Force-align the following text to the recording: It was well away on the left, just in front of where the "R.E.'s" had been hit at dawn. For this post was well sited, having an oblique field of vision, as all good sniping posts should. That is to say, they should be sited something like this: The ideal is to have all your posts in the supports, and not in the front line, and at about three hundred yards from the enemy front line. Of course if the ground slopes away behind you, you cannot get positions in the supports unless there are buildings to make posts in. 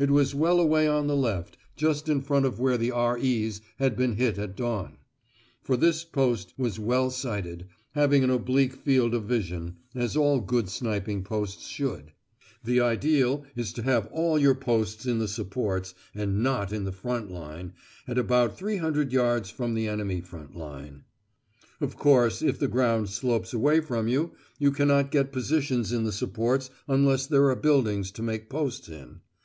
It 0.00 0.10
was 0.10 0.34
well 0.34 0.58
away 0.58 0.88
on 0.88 1.06
the 1.06 1.14
left, 1.14 1.56
just 1.76 2.08
in 2.08 2.22
front 2.22 2.44
of 2.44 2.58
where 2.58 2.76
the 2.76 2.90
"R.E.'s" 2.90 3.60
had 3.78 3.96
been 3.96 4.16
hit 4.16 4.36
at 4.36 4.56
dawn. 4.56 4.96
For 5.62 5.76
this 5.76 6.02
post 6.02 6.52
was 6.58 6.80
well 6.80 7.08
sited, 7.08 7.68
having 7.92 8.24
an 8.24 8.30
oblique 8.30 8.72
field 8.74 9.14
of 9.14 9.26
vision, 9.26 9.76
as 9.94 10.16
all 10.16 10.40
good 10.40 10.68
sniping 10.68 11.22
posts 11.22 11.68
should. 11.68 11.86
That 11.86 12.02
is 12.02 12.02
to 12.02 12.10
say, 12.10 12.10
they 12.10 12.72
should 12.72 12.74
be 12.74 12.78
sited 12.80 12.80
something 12.82 12.82
like 12.82 12.96
this: 12.96 13.14
The 13.14 13.14
ideal 13.14 13.44
is 13.54 13.72
to 13.74 13.82
have 13.84 14.06
all 14.12 14.38
your 14.40 14.54
posts 14.56 15.06
in 15.06 15.18
the 15.20 15.28
supports, 15.28 15.94
and 16.16 16.42
not 16.42 16.72
in 16.72 16.82
the 16.82 16.90
front 16.90 17.30
line, 17.30 17.72
and 18.08 18.18
at 18.18 18.18
about 18.18 18.58
three 18.58 18.78
hundred 18.78 19.12
yards 19.12 19.50
from 19.50 19.74
the 19.74 19.86
enemy 19.86 20.20
front 20.20 20.56
line. 20.56 21.04
Of 21.80 21.96
course 21.96 22.42
if 22.42 22.58
the 22.58 22.66
ground 22.66 23.08
slopes 23.08 23.54
away 23.54 23.78
behind 23.78 24.10
you, 24.10 24.32
you 24.58 24.72
cannot 24.72 25.12
get 25.12 25.30
positions 25.30 25.92
in 25.92 26.02
the 26.02 26.10
supports 26.10 26.70
unless 26.88 27.26
there 27.28 27.48
are 27.48 27.54
buildings 27.54 28.10
to 28.10 28.22
make 28.24 28.50
posts 28.50 28.88
in. 28.88 29.20